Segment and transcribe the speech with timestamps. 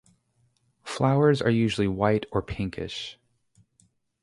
[0.83, 3.19] Flowers are usually white or pinkish.